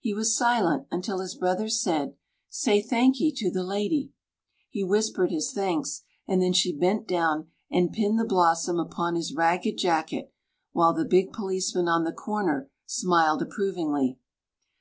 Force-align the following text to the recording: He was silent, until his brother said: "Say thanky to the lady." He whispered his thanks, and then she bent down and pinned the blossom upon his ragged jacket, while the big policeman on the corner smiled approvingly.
He 0.00 0.12
was 0.12 0.36
silent, 0.36 0.88
until 0.90 1.20
his 1.20 1.36
brother 1.36 1.68
said: 1.68 2.16
"Say 2.48 2.82
thanky 2.82 3.30
to 3.36 3.48
the 3.48 3.62
lady." 3.62 4.10
He 4.70 4.82
whispered 4.82 5.30
his 5.30 5.52
thanks, 5.52 6.02
and 6.26 6.42
then 6.42 6.52
she 6.52 6.72
bent 6.76 7.06
down 7.06 7.52
and 7.70 7.92
pinned 7.92 8.18
the 8.18 8.24
blossom 8.24 8.80
upon 8.80 9.14
his 9.14 9.32
ragged 9.34 9.78
jacket, 9.78 10.32
while 10.72 10.94
the 10.94 11.04
big 11.04 11.32
policeman 11.32 11.86
on 11.86 12.02
the 12.02 12.10
corner 12.12 12.68
smiled 12.86 13.40
approvingly. 13.40 14.18